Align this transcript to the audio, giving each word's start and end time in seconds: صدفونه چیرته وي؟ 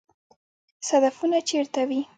صدفونه 0.89 1.37
چیرته 1.49 1.81
وي؟ 1.89 2.01